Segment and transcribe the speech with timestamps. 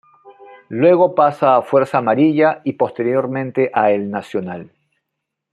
[0.69, 4.71] Luego pasa a Fuerza Amarilla y posteriormente a El Nacional.